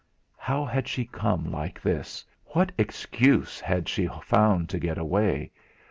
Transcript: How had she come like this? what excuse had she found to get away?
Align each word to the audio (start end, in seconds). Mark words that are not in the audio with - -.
How 0.39 0.65
had 0.65 0.87
she 0.87 1.05
come 1.05 1.51
like 1.51 1.79
this? 1.79 2.25
what 2.53 2.71
excuse 2.75 3.59
had 3.59 3.87
she 3.87 4.07
found 4.23 4.67
to 4.69 4.79
get 4.79 4.97
away? 4.97 5.51